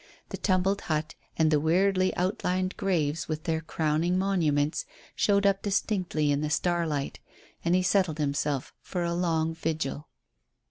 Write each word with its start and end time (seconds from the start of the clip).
The 0.29 0.37
tumbled 0.37 0.81
hut 0.89 1.13
and 1.37 1.51
the 1.51 1.59
weirdly 1.59 2.11
outlined 2.15 2.75
graves 2.75 3.27
with 3.27 3.43
their 3.43 3.61
crowning 3.61 4.17
monuments 4.17 4.83
showed 5.15 5.45
up 5.45 5.61
distinctly 5.61 6.31
in 6.31 6.41
the 6.41 6.49
starlight. 6.49 7.19
And 7.63 7.75
he 7.75 7.83
settled 7.83 8.17
himself 8.17 8.73
for 8.81 9.03
a 9.03 9.13
long 9.13 9.53
vigil. 9.53 10.07